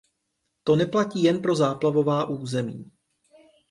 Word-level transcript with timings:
To 0.63 0.75
neplatí 0.75 1.23
jen 1.23 1.41
pro 1.41 1.55
záplavová 1.55 2.25
území. 2.29 2.91